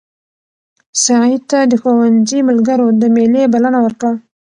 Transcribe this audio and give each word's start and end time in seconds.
سعید 1.03 1.41
ته 1.51 1.59
د 1.71 1.73
ښوونځي 1.81 2.39
ملګرو 2.49 2.87
د 3.01 3.03
مېلې 3.15 3.43
بلنه 3.53 3.79
ورکړه. 3.85 4.13